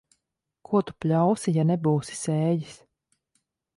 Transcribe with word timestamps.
Ko 0.69 0.81
tu 0.87 0.95
pļausi, 1.05 1.53
ja 1.59 1.67
nebūsi 1.73 2.19
sējis. 2.23 2.81